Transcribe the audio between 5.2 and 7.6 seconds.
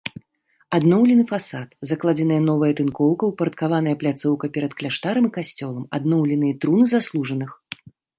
і касцёлам, адноўленыя труны заслужаных.